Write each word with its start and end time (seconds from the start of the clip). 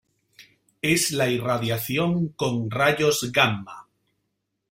Es 0.81 1.11
la 1.11 1.29
irradiación 1.29 2.29
con 2.29 2.71
rayos 2.71 3.31
gamma. 3.31 3.87